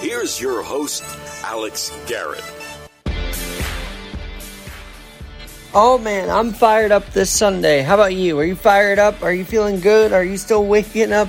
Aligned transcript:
Here's 0.00 0.40
your 0.40 0.62
host, 0.62 1.04
Alex 1.44 1.94
Garrett. 2.06 2.42
Oh 5.74 5.98
man, 5.98 6.30
I'm 6.30 6.54
fired 6.54 6.90
up 6.90 7.12
this 7.12 7.28
Sunday. 7.28 7.82
How 7.82 7.96
about 7.96 8.14
you? 8.14 8.38
Are 8.38 8.44
you 8.44 8.56
fired 8.56 8.98
up? 8.98 9.22
Are 9.22 9.30
you 9.30 9.44
feeling 9.44 9.78
good? 9.80 10.14
Are 10.14 10.24
you 10.24 10.38
still 10.38 10.64
waking 10.66 11.12
up 11.12 11.28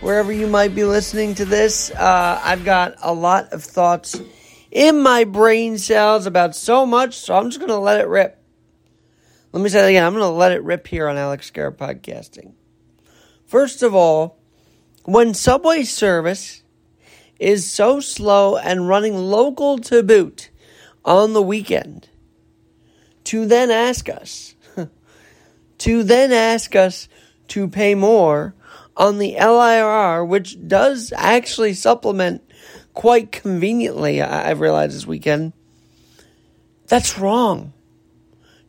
wherever 0.00 0.32
you 0.32 0.46
might 0.46 0.74
be 0.74 0.84
listening 0.84 1.34
to 1.34 1.44
this? 1.44 1.90
Uh, 1.90 2.40
I've 2.42 2.64
got 2.64 2.94
a 3.02 3.12
lot 3.12 3.52
of 3.52 3.62
thoughts 3.62 4.18
in 4.70 5.02
my 5.02 5.24
brain 5.24 5.76
cells 5.76 6.24
about 6.24 6.56
so 6.56 6.86
much, 6.86 7.18
so 7.18 7.36
I'm 7.36 7.50
just 7.50 7.58
going 7.58 7.68
to 7.68 7.76
let 7.76 8.00
it 8.00 8.08
rip. 8.08 8.42
Let 9.52 9.62
me 9.62 9.68
say 9.68 9.82
that 9.82 9.88
again. 9.88 10.04
I'm 10.04 10.14
going 10.14 10.24
to 10.24 10.30
let 10.30 10.52
it 10.52 10.64
rip 10.64 10.86
here 10.86 11.06
on 11.06 11.18
Alex 11.18 11.50
Garrett 11.50 11.76
Podcasting. 11.76 12.54
First 13.44 13.82
of 13.82 13.94
all, 13.94 14.38
when 15.04 15.34
subway 15.34 15.82
service 15.82 16.62
is 17.38 17.70
so 17.70 18.00
slow 18.00 18.56
and 18.56 18.88
running 18.88 19.16
local 19.16 19.78
to 19.78 20.02
boot 20.02 20.50
on 21.04 21.32
the 21.32 21.42
weekend, 21.42 22.08
to 23.24 23.46
then 23.46 23.70
ask 23.70 24.08
us, 24.08 24.54
to 25.78 26.02
then 26.02 26.32
ask 26.32 26.74
us 26.74 27.08
to 27.48 27.68
pay 27.68 27.94
more 27.94 28.54
on 28.96 29.18
the 29.18 29.36
LIRR, 29.38 30.26
which 30.26 30.56
does 30.66 31.12
actually 31.16 31.74
supplement 31.74 32.42
quite 32.94 33.30
conveniently, 33.30 34.22
I've 34.22 34.60
realized 34.60 34.96
this 34.96 35.06
weekend. 35.06 35.52
That's 36.86 37.18
wrong 37.18 37.72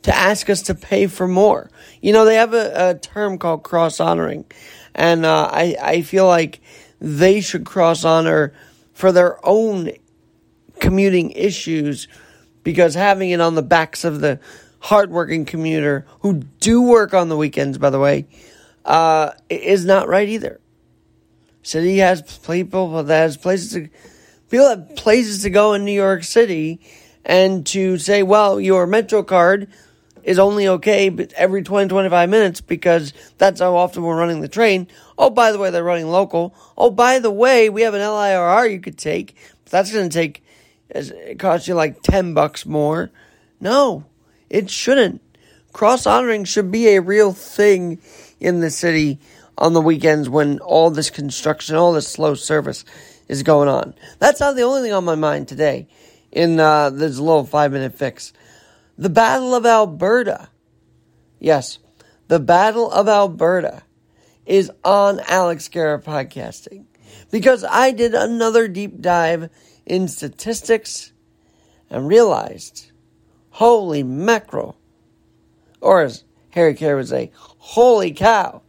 to 0.03 0.15
ask 0.15 0.49
us 0.49 0.63
to 0.63 0.75
pay 0.75 1.07
for 1.07 1.27
more. 1.27 1.69
You 2.01 2.13
know, 2.13 2.25
they 2.25 2.35
have 2.35 2.53
a, 2.53 2.89
a 2.89 2.99
term 2.99 3.37
called 3.37 3.63
cross 3.63 3.99
honoring, 3.99 4.45
and 4.93 5.25
uh, 5.25 5.49
I, 5.51 5.75
I 5.81 6.01
feel 6.01 6.27
like 6.27 6.61
they 6.99 7.41
should 7.41 7.65
cross 7.65 8.03
honor 8.03 8.53
for 8.93 9.11
their 9.11 9.45
own 9.45 9.91
commuting 10.79 11.31
issues 11.31 12.07
because 12.63 12.95
having 12.95 13.29
it 13.29 13.41
on 13.41 13.55
the 13.55 13.61
backs 13.61 14.03
of 14.03 14.21
the 14.21 14.39
hardworking 14.79 15.45
commuter 15.45 16.05
who 16.19 16.41
do 16.59 16.81
work 16.81 17.13
on 17.13 17.29
the 17.29 17.37
weekends, 17.37 17.77
by 17.77 17.89
the 17.89 17.99
way, 17.99 18.27
uh, 18.85 19.31
is 19.49 19.85
not 19.85 20.07
right 20.07 20.29
either. 20.29 20.59
City 21.63 21.97
has 21.97 22.21
people 22.21 23.03
that 23.03 23.13
has 23.13 23.37
places 23.37 23.71
to 23.73 23.89
people 24.49 24.69
have 24.69 24.95
places 24.95 25.43
to 25.43 25.49
go 25.49 25.73
in 25.73 25.83
New 25.83 25.91
York 25.91 26.23
City, 26.23 26.79
and 27.25 27.65
to 27.67 27.97
say, 27.97 28.23
well, 28.23 28.59
your 28.59 28.87
Metro 28.87 29.21
card 29.21 29.67
is 30.27 30.39
only 30.39 30.67
okay 30.67 31.09
every 31.37 31.63
20, 31.63 31.87
25 31.87 32.29
minutes 32.29 32.59
because 32.59 33.13
that's 33.37 33.61
how 33.61 33.77
often 33.77 34.03
we're 34.03 34.17
running 34.17 34.41
the 34.41 34.49
train. 34.49 34.85
Oh, 35.17 35.29
by 35.29 35.53
the 35.53 35.57
way, 35.57 35.69
they're 35.69 35.85
running 35.85 36.09
local. 36.09 36.53
Oh, 36.77 36.91
by 36.91 37.19
the 37.19 37.31
way, 37.31 37.69
we 37.69 37.83
have 37.83 37.93
an 37.93 38.01
LIRR 38.01 38.69
you 38.69 38.81
could 38.81 38.97
take. 38.97 39.37
That's 39.69 39.89
going 39.89 40.09
to 40.09 40.13
take, 40.13 40.43
it 40.89 41.39
costs 41.39 41.69
you 41.69 41.75
like 41.75 42.01
10 42.01 42.33
bucks 42.33 42.65
more. 42.65 43.09
No, 43.61 44.03
it 44.49 44.69
shouldn't. 44.69 45.21
Cross 45.71 46.05
honoring 46.05 46.43
should 46.43 46.73
be 46.73 46.89
a 46.89 47.01
real 47.01 47.31
thing 47.31 48.01
in 48.41 48.59
the 48.59 48.69
city 48.69 49.19
on 49.57 49.71
the 49.71 49.81
weekends 49.81 50.27
when 50.27 50.59
all 50.59 50.91
this 50.91 51.09
construction, 51.09 51.77
all 51.77 51.93
this 51.93 52.07
slow 52.09 52.33
service 52.33 52.83
is 53.29 53.43
going 53.43 53.69
on. 53.69 53.93
That's 54.19 54.41
not 54.41 54.57
the 54.57 54.63
only 54.63 54.81
thing 54.81 54.91
on 54.91 55.05
my 55.05 55.15
mind 55.15 55.47
today 55.47 55.87
in 56.33 56.59
uh, 56.59 56.89
this 56.89 57.17
little 57.17 57.45
five 57.45 57.71
minute 57.71 57.97
fix. 57.97 58.33
The 58.99 59.09
Battle 59.09 59.53
of 59.53 59.63
Alberta. 59.63 60.49
Yes, 61.39 61.77
the 62.29 62.39
Battle 62.39 62.89
of 62.91 63.07
Alberta 63.07 63.83
is 64.47 64.71
on 64.83 65.19
Alex 65.27 65.67
Garrett 65.67 66.03
Podcasting 66.03 66.85
because 67.29 67.63
I 67.63 67.91
did 67.91 68.15
another 68.15 68.67
deep 68.67 68.99
dive 68.99 69.51
in 69.85 70.07
statistics 70.07 71.11
and 71.91 72.07
realized, 72.07 72.91
holy 73.51 74.01
mackerel, 74.01 74.79
or 75.79 76.01
as 76.01 76.23
Harry 76.49 76.73
Caray 76.73 76.95
would 76.95 77.07
say, 77.07 77.31
holy 77.35 78.11
cow, 78.11 78.63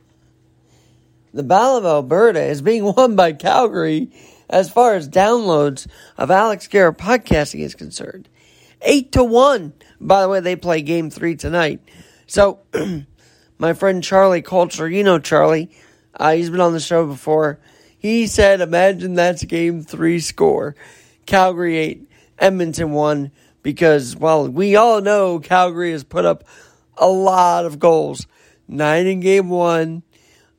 the 1.33 1.43
Battle 1.43 1.79
of 1.79 1.87
Alberta 1.87 2.43
is 2.43 2.61
being 2.61 2.85
won 2.97 3.17
by 3.17 3.33
Calgary 3.33 4.11
as 4.51 4.71
far 4.71 4.95
as 4.95 5.09
downloads 5.09 5.87
of 6.19 6.31
Alex 6.31 6.67
Garrett 6.67 6.99
Podcasting 6.99 7.61
is 7.61 7.75
concerned. 7.75 8.29
Eight 8.83 9.13
to 9.13 9.25
one 9.25 9.73
by 10.01 10.23
the 10.23 10.29
way, 10.29 10.41
they 10.41 10.57
play 10.57 10.83
game 10.83 11.11
three 11.11 11.35
tonight. 11.35 11.81
So, 12.27 12.61
my 13.59 13.73
friend 13.73 14.03
Charlie 14.03 14.43
Culture, 14.43 14.89
you 14.89 15.03
know 15.03 15.19
Charlie, 15.19 15.71
uh, 16.15 16.33
he's 16.33 16.51
been 16.51 16.61
on 16.61 16.73
the 16.73 16.81
show 16.81 17.07
before. 17.07 17.59
He 17.99 18.27
said, 18.27 18.61
imagine 18.61 19.15
that's 19.15 19.45
game 19.45 19.83
three 19.83 20.21
score. 20.21 20.77
Calgary 21.27 21.77
8, 21.77 22.11
Edmonton 22.39 22.93
1, 22.93 23.33
because, 23.63 24.17
well, 24.17 24.49
we 24.49 24.77
all 24.77 25.01
know 25.01 25.41
Calgary 25.41 25.93
has 25.93 26.05
put 26.05 26.25
up 26.25 26.45
a 26.97 27.09
lot 27.09 27.67
of 27.67 27.79
goals. 27.79 28.27
Nine 28.67 29.07
in 29.07 29.21
game 29.21 29.49
one, 29.49 30.03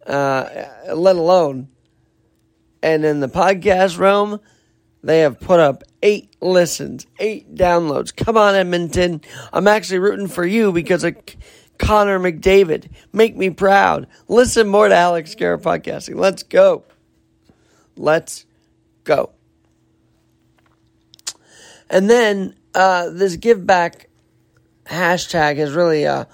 uh, 0.06 0.66
let 0.94 1.16
alone. 1.16 1.70
And 2.82 3.06
in 3.06 3.20
the 3.20 3.28
podcast 3.28 3.98
realm, 3.98 4.40
they 5.04 5.22
have 5.22 5.40
put 5.40 5.60
up 5.60 5.84
eight 6.04 6.36
listens, 6.42 7.08
eight 7.20 7.56
downloads. 7.56 8.16
Come 8.16 8.38
on, 8.38 8.56
Edmonton. 8.56 9.22
I'm 9.54 9.68
actually 9.68 10.00
rooting 10.00 10.28
for 10.28 10.46
you 10.46 10.72
because 10.72 11.04
of 11.04 11.16
Connor 11.78 12.20
McDavid. 12.20 12.90
Make 13.14 13.36
me 13.36 13.50
proud. 13.50 14.08
Listen 14.28 14.68
more 14.68 14.90
to 14.90 14.96
Alex 14.96 15.36
Garrett 15.36 15.62
podcasting. 15.62 16.16
Let's 16.16 16.44
go. 16.44 16.84
Let's 17.96 18.46
go. 19.04 19.32
And 21.90 22.10
then 22.10 22.56
uh, 22.76 23.10
this 23.10 23.38
give 23.38 23.66
back 23.66 24.10
hashtag 24.86 25.58
has 25.58 25.72
really 25.74 26.06
uh, 26.06 26.26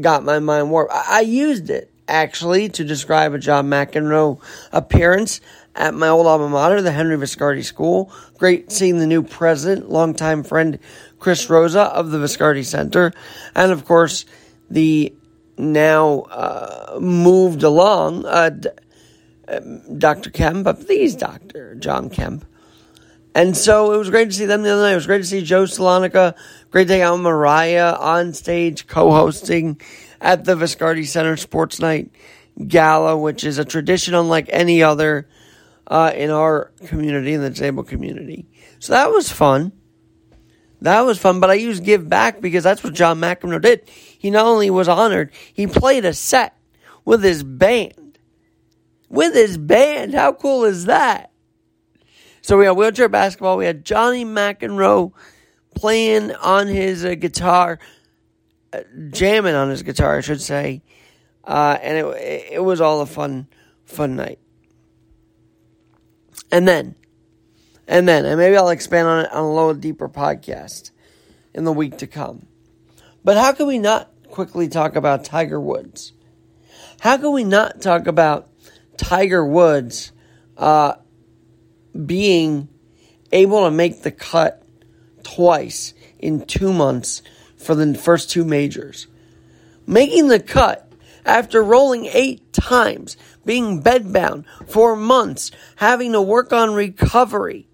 got 0.00 0.24
my 0.24 0.40
mind 0.40 0.70
warped. 0.70 0.92
I-, 0.92 1.18
I 1.18 1.20
used 1.20 1.70
it 1.70 1.92
actually 2.08 2.68
to 2.70 2.84
describe 2.84 3.34
a 3.34 3.38
John 3.38 3.68
McEnroe 3.68 4.40
appearance 4.72 5.40
at 5.74 5.94
my 5.94 6.08
old 6.08 6.26
alma 6.26 6.48
mater, 6.48 6.82
the 6.82 6.90
Henry 6.90 7.16
Viscardi 7.16 7.64
School. 7.64 8.12
Great 8.38 8.72
seeing 8.72 8.98
the 8.98 9.06
new 9.06 9.22
president, 9.22 9.90
longtime 9.90 10.42
friend 10.42 10.78
Chris 11.18 11.48
Rosa 11.48 11.82
of 11.82 12.10
the 12.10 12.18
Viscardi 12.18 12.64
Center, 12.64 13.12
and 13.54 13.70
of 13.70 13.84
course 13.84 14.24
the 14.70 15.14
now 15.56 16.20
uh, 16.20 16.98
moved 17.00 17.62
along 17.62 18.24
uh, 18.26 18.50
Dr. 19.96 20.30
Kemp, 20.30 20.64
but 20.64 20.84
please, 20.86 21.16
Dr. 21.16 21.74
John 21.74 22.10
Kemp. 22.10 22.44
And 23.34 23.56
so 23.56 23.92
it 23.92 23.98
was 23.98 24.10
great 24.10 24.26
to 24.26 24.32
see 24.32 24.46
them 24.46 24.62
the 24.62 24.70
other 24.70 24.82
night. 24.82 24.92
It 24.92 24.96
was 24.96 25.06
great 25.06 25.18
to 25.18 25.24
see 25.24 25.42
Joe 25.42 25.64
Salonica. 25.64 26.34
Great 26.70 26.88
to 26.88 26.98
have 26.98 27.18
Mariah 27.20 27.94
on 27.98 28.32
stage 28.32 28.86
co-hosting 28.86 29.80
at 30.20 30.44
the 30.44 30.54
Viscardi 30.54 31.06
Center 31.06 31.36
Sports 31.36 31.80
Night 31.80 32.10
Gala, 32.66 33.16
which 33.16 33.44
is 33.44 33.58
a 33.58 33.64
tradition 33.64 34.14
unlike 34.14 34.48
any 34.50 34.82
other 34.82 35.28
uh, 35.86 36.12
in 36.14 36.30
our 36.30 36.72
community, 36.86 37.32
in 37.32 37.40
the 37.40 37.50
disabled 37.50 37.88
community. 37.88 38.46
So 38.78 38.92
that 38.92 39.10
was 39.10 39.30
fun. 39.30 39.72
That 40.80 41.00
was 41.00 41.18
fun, 41.18 41.40
but 41.40 41.50
I 41.50 41.54
used 41.54 41.84
Give 41.84 42.08
Back 42.08 42.40
because 42.40 42.62
that's 42.62 42.84
what 42.84 42.94
John 42.94 43.18
McEnroe 43.20 43.60
did. 43.60 43.88
He 43.88 44.30
not 44.30 44.46
only 44.46 44.70
was 44.70 44.88
honored, 44.88 45.32
he 45.52 45.66
played 45.66 46.04
a 46.04 46.12
set 46.12 46.56
with 47.04 47.22
his 47.22 47.42
band. 47.42 48.18
With 49.08 49.34
his 49.34 49.58
band. 49.58 50.14
How 50.14 50.32
cool 50.32 50.64
is 50.64 50.84
that? 50.84 51.32
So 52.42 52.58
we 52.58 52.66
had 52.66 52.76
wheelchair 52.76 53.08
basketball. 53.08 53.56
We 53.56 53.64
had 53.64 53.84
Johnny 53.84 54.24
McEnroe 54.24 55.12
playing 55.74 56.32
on 56.36 56.66
his 56.66 57.04
uh, 57.04 57.14
guitar, 57.14 57.78
jamming 59.10 59.54
on 59.54 59.70
his 59.70 59.82
guitar, 59.82 60.16
I 60.18 60.20
should 60.20 60.40
say. 60.40 60.82
Uh, 61.44 61.78
and 61.80 61.98
it, 61.98 62.52
it 62.52 62.64
was 62.64 62.80
all 62.80 63.00
a 63.00 63.06
fun, 63.06 63.48
fun 63.84 64.16
night. 64.16 64.38
And 66.50 66.66
then, 66.66 66.94
and 67.86 68.08
then, 68.08 68.24
and 68.24 68.38
maybe 68.38 68.56
I'll 68.56 68.68
expand 68.68 69.08
on 69.08 69.24
it 69.24 69.32
on 69.32 69.44
a 69.44 69.54
little 69.54 69.74
deeper 69.74 70.08
podcast 70.08 70.90
in 71.54 71.64
the 71.64 71.72
week 71.72 71.98
to 71.98 72.06
come. 72.06 72.46
But 73.24 73.36
how 73.36 73.52
can 73.52 73.66
we 73.66 73.78
not 73.78 74.10
quickly 74.30 74.68
talk 74.68 74.96
about 74.96 75.24
Tiger 75.24 75.60
Woods? 75.60 76.12
How 77.00 77.16
can 77.16 77.32
we 77.32 77.44
not 77.44 77.80
talk 77.80 78.06
about 78.06 78.48
Tiger 78.96 79.44
Woods 79.44 80.12
uh, 80.56 80.94
being 82.06 82.68
able 83.32 83.64
to 83.64 83.70
make 83.70 84.02
the 84.02 84.10
cut 84.10 84.62
twice 85.22 85.94
in 86.18 86.44
two 86.44 86.72
months 86.72 87.22
for 87.68 87.74
the 87.74 87.92
first 87.92 88.30
two 88.30 88.46
majors? 88.46 89.08
Making 89.86 90.28
the 90.28 90.40
cut 90.40 90.90
after 91.26 91.62
rolling 91.62 92.06
eight 92.06 92.50
times, 92.50 93.18
being 93.44 93.82
bedbound 93.82 94.46
for 94.66 94.96
months, 94.96 95.50
having 95.76 96.12
to 96.12 96.22
work 96.22 96.50
on 96.50 96.72
recovery 96.72 97.68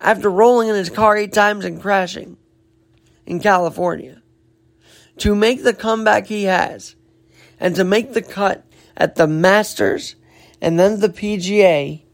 after 0.00 0.30
rolling 0.30 0.68
in 0.68 0.74
his 0.74 0.88
car 0.88 1.18
eight 1.18 1.34
times 1.34 1.66
and 1.66 1.82
crashing 1.82 2.38
in 3.26 3.40
California. 3.40 4.22
To 5.18 5.34
make 5.34 5.64
the 5.64 5.74
comeback 5.74 6.28
he 6.28 6.44
has 6.44 6.96
and 7.60 7.76
to 7.76 7.84
make 7.84 8.14
the 8.14 8.22
cut 8.22 8.64
at 8.96 9.16
the 9.16 9.26
Masters 9.26 10.16
and 10.62 10.80
then 10.80 11.00
the 11.00 11.10
PGA 11.10 12.04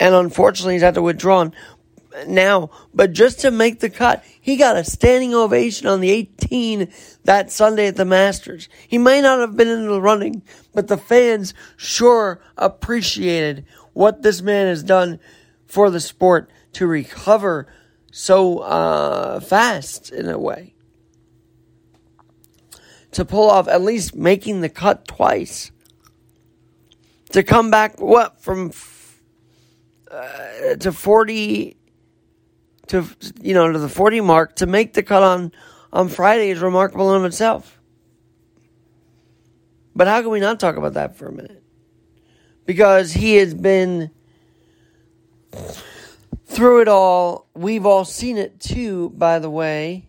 And 0.00 0.12
unfortunately, 0.12 0.74
he's 0.74 0.82
had 0.82 0.94
to 0.94 1.02
withdraw 1.02 1.50
now. 2.26 2.70
But 2.94 3.12
just 3.12 3.40
to 3.40 3.50
make 3.50 3.80
the 3.80 3.90
cut, 3.90 4.24
he 4.40 4.56
got 4.56 4.76
a 4.76 4.84
standing 4.84 5.34
ovation 5.34 5.86
on 5.86 6.00
the 6.00 6.10
18 6.10 6.90
that 7.24 7.50
Sunday 7.50 7.88
at 7.88 7.96
the 7.96 8.04
Masters. 8.04 8.68
He 8.88 8.98
may 8.98 9.20
not 9.20 9.40
have 9.40 9.56
been 9.56 9.68
in 9.68 9.86
the 9.86 10.00
running, 10.00 10.42
but 10.74 10.88
the 10.88 10.96
fans 10.96 11.54
sure 11.76 12.40
appreciated 12.56 13.66
what 13.92 14.22
this 14.22 14.42
man 14.42 14.66
has 14.66 14.82
done 14.82 15.18
for 15.66 15.90
the 15.90 16.00
sport 16.00 16.50
to 16.72 16.86
recover 16.86 17.66
so 18.10 18.58
uh, 18.60 19.40
fast 19.40 20.10
in 20.10 20.28
a 20.28 20.38
way. 20.38 20.74
To 23.12 23.24
pull 23.24 23.50
off 23.50 23.68
at 23.68 23.82
least 23.82 24.14
making 24.14 24.60
the 24.60 24.68
cut 24.68 25.08
twice. 25.08 25.70
To 27.32 27.42
come 27.42 27.70
back, 27.70 28.00
what, 28.00 28.40
from 28.40 28.72
uh, 30.10 30.76
to 30.80 30.92
40 30.92 31.76
to 32.88 33.06
you 33.40 33.54
know 33.54 33.70
to 33.70 33.78
the 33.78 33.88
40 33.88 34.20
mark 34.20 34.56
to 34.56 34.66
make 34.66 34.94
the 34.94 35.02
cut 35.02 35.22
on 35.22 35.52
on 35.92 36.08
Friday 36.08 36.50
is 36.50 36.60
remarkable 36.60 37.14
in 37.14 37.20
of 37.20 37.24
itself. 37.24 37.80
But 39.94 40.08
how 40.08 40.20
can 40.20 40.30
we 40.30 40.40
not 40.40 40.60
talk 40.60 40.76
about 40.76 40.94
that 40.94 41.16
for 41.16 41.26
a 41.26 41.32
minute? 41.32 41.62
Because 42.66 43.12
he 43.12 43.36
has 43.36 43.54
been 43.54 44.10
through 46.44 46.82
it 46.82 46.88
all. 46.88 47.48
We've 47.54 47.86
all 47.86 48.04
seen 48.04 48.36
it 48.36 48.60
too, 48.60 49.10
by 49.10 49.38
the 49.38 49.48
way. 49.48 50.08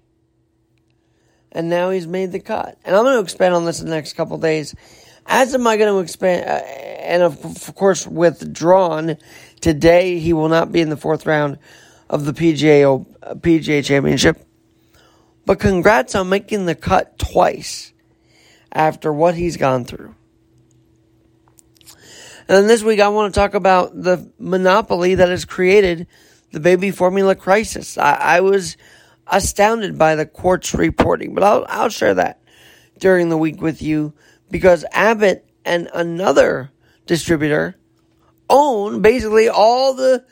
And 1.53 1.69
now 1.69 1.91
he's 1.91 2.06
made 2.06 2.33
the 2.33 2.39
cut. 2.39 2.77
And 2.83 2.95
I'm 2.95 3.03
going 3.03 3.15
to 3.15 3.24
expand 3.24 3.53
on 3.53 3.63
this 3.63 3.79
in 3.79 3.88
the 3.88 3.95
next 3.95 4.13
couple 4.13 4.38
days. 4.38 4.75
As 5.25 5.53
am 5.53 5.65
I 5.65 5.77
going 5.77 5.94
to 5.94 6.00
expand, 6.00 6.45
uh, 6.50 6.65
and 7.01 7.24
of, 7.24 7.44
of 7.45 7.75
course, 7.75 8.06
withdrawn 8.06 9.18
today, 9.62 10.19
he 10.19 10.33
will 10.33 10.50
not 10.50 10.71
be 10.71 10.81
in 10.81 10.89
the 10.89 10.97
fourth 10.97 11.25
round 11.25 11.59
of 12.09 12.25
the 12.25 12.33
PGA 12.33 13.06
PGA 13.39 13.83
Championship. 13.83 14.44
But 15.45 15.59
congrats 15.59 16.15
on 16.15 16.30
making 16.30 16.65
the 16.65 16.75
cut 16.75 17.18
twice 17.18 17.94
after 18.71 19.13
what 19.13 19.36
he's 19.36 19.57
gone 19.57 19.86
through. 19.86 20.13
And 22.50 22.56
then 22.56 22.68
this 22.68 22.83
week, 22.83 23.00
I 23.00 23.09
want 23.09 23.33
to 23.33 23.39
talk 23.39 23.54
about 23.54 24.01
the 24.01 24.31
monopoly 24.39 25.15
that 25.15 25.30
has 25.30 25.45
created 25.45 26.07
the 26.51 26.59
baby 26.59 26.92
formula 26.92 27.36
crisis. 27.36 27.98
I, 27.98 28.13
I 28.13 28.39
was 28.42 28.77
astounded 29.27 29.98
by 29.98 30.15
the 30.15 30.25
court's 30.25 30.74
reporting, 30.74 31.33
but 31.33 31.44
I'll, 31.44 31.65
I'll 31.68 31.89
share 31.89 32.13
that 32.13 32.42
during 33.00 33.30
the 33.30 33.38
week 33.38 33.62
with 33.62 33.81
you 33.81 34.13
because 34.50 34.86
Abbott 34.92 35.45
and 35.65 35.89
another 35.94 36.71
distributor 37.06 37.75
own 38.50 39.01
basically 39.01 39.50
all 39.50 39.94
the 39.94 40.25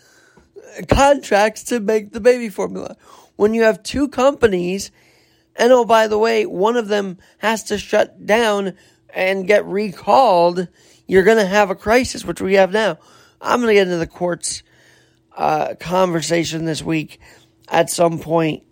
contracts 0.87 1.63
to 1.65 1.79
make 1.79 2.11
the 2.11 2.19
baby 2.19 2.49
formula. 2.49 2.95
When 3.35 3.53
you 3.53 3.63
have 3.63 3.83
two 3.83 4.07
companies, 4.07 4.91
and 5.55 5.71
oh, 5.71 5.85
by 5.85 6.07
the 6.07 6.17
way, 6.17 6.45
one 6.45 6.77
of 6.77 6.87
them 6.87 7.17
has 7.39 7.63
to 7.65 7.77
shut 7.77 8.25
down 8.25 8.75
and 9.13 9.47
get 9.47 9.65
recalled, 9.65 10.67
you're 11.07 11.23
going 11.23 11.37
to 11.37 11.45
have 11.45 11.69
a 11.69 11.75
crisis, 11.75 12.25
which 12.25 12.41
we 12.41 12.55
have 12.55 12.71
now. 12.71 12.97
I'm 13.41 13.59
going 13.59 13.69
to 13.69 13.73
get 13.73 13.87
into 13.87 13.97
the 13.97 14.07
courts 14.07 14.63
uh, 15.35 15.75
conversation 15.79 16.65
this 16.65 16.81
week 16.81 17.19
at 17.67 17.89
some 17.89 18.19
point. 18.19 18.63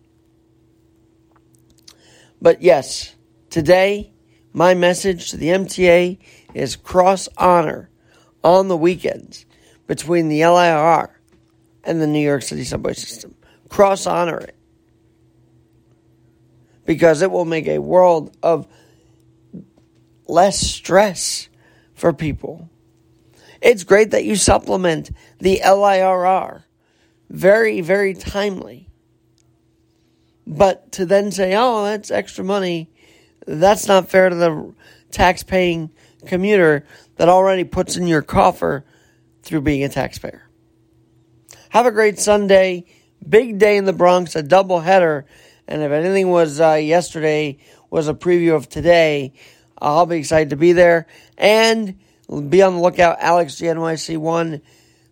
But 2.41 2.61
yes, 2.61 3.15
today, 3.49 4.13
my 4.51 4.73
message 4.73 5.31
to 5.31 5.37
the 5.37 5.47
MTA 5.47 6.19
is 6.53 6.75
cross 6.75 7.29
honor 7.37 7.89
on 8.43 8.67
the 8.67 8.77
weekends 8.77 9.45
between 9.87 10.27
the 10.27 10.41
LIRR 10.41 11.09
and 11.83 12.01
the 12.01 12.07
New 12.07 12.19
York 12.19 12.41
City 12.41 12.63
subway 12.63 12.93
system. 12.93 13.35
Cross 13.69 14.05
honor 14.05 14.37
it. 14.39 14.55
Because 16.85 17.21
it 17.21 17.31
will 17.31 17.45
make 17.45 17.67
a 17.67 17.79
world 17.79 18.35
of 18.43 18.67
less 20.27 20.59
stress 20.59 21.49
for 21.93 22.13
people. 22.13 22.69
It's 23.61 23.83
great 23.83 24.11
that 24.11 24.25
you 24.25 24.35
supplement 24.35 25.11
the 25.39 25.61
LIRR. 25.63 26.63
Very, 27.29 27.81
very 27.81 28.13
timely. 28.13 28.89
But 30.45 30.91
to 30.93 31.05
then 31.05 31.31
say, 31.31 31.55
oh, 31.55 31.85
that's 31.85 32.11
extra 32.11 32.43
money, 32.43 32.91
that's 33.47 33.87
not 33.87 34.09
fair 34.09 34.29
to 34.29 34.35
the 34.35 34.73
tax 35.11 35.43
paying 35.43 35.91
commuter 36.25 36.85
that 37.15 37.29
already 37.29 37.63
puts 37.63 37.95
in 37.95 38.07
your 38.07 38.21
coffer 38.21 38.83
through 39.41 39.61
being 39.61 39.83
a 39.83 39.89
taxpayer. 39.89 40.49
Have 41.73 41.87
a 41.87 41.91
great 41.91 42.19
Sunday. 42.19 42.85
Big 43.27 43.57
day 43.57 43.77
in 43.77 43.85
the 43.85 43.93
Bronx, 43.93 44.35
a 44.35 44.43
double 44.43 44.81
header. 44.81 45.25
And 45.67 45.81
if 45.81 45.91
anything 45.91 46.29
was 46.29 46.61
uh, 46.61 46.73
yesterday 46.73 47.57
was 47.89 48.07
a 48.07 48.13
preview 48.13 48.55
of 48.55 48.69
today, 48.69 49.33
I'll 49.81 50.05
be 50.05 50.17
excited 50.17 50.51
to 50.51 50.55
be 50.55 50.73
there. 50.73 51.07
And 51.35 51.97
be 52.47 52.61
on 52.61 52.75
the 52.75 52.79
lookout. 52.79 53.17
Alex 53.21 53.55
G 53.55 53.65
NYC 53.65 54.19
won 54.19 54.61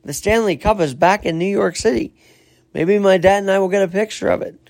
the 0.04 0.14
Stanley 0.14 0.56
Cup 0.56 0.80
is 0.82 0.94
back 0.94 1.26
in 1.26 1.40
New 1.40 1.50
York 1.50 1.76
City. 1.78 2.14
Maybe 2.76 3.00
my 3.00 3.18
dad 3.18 3.40
and 3.40 3.50
I 3.50 3.58
will 3.58 3.68
get 3.68 3.82
a 3.82 3.88
picture 3.88 4.30
of 4.30 4.44
it. 4.44 4.70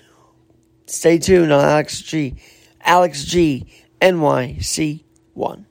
Stay 0.86 1.18
tuned 1.18 1.52
on 1.52 1.62
Alex 1.62 2.00
G. 2.00 2.36
Alex 2.80 3.22
G 3.22 3.66
NYC 4.00 5.04
one. 5.34 5.66